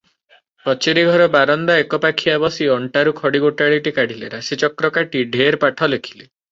କଚେରିଘର 0.69 1.27
ବାରନ୍ଦା 1.35 1.75
ଏକପାଖିଆ 1.83 2.39
ବସି 2.47 2.71
ଅଣ୍ଟାରୁ 2.79 3.15
ଖଡ଼ି 3.23 3.45
ଗୋଟାଳିଟି 3.47 3.97
କାଢିଲେ, 4.01 4.35
ରାଶିଚକ୍ର 4.37 4.95
କାଟି 4.99 5.27
ଢେର 5.37 5.63
ପାଠ 5.67 5.95
ଲେଖିଲେ। 5.97 6.23